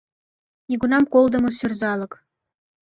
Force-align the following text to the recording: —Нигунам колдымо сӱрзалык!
—Нигунам 0.69 1.03
колдымо 1.13 1.49
сӱрзалык! 1.57 2.13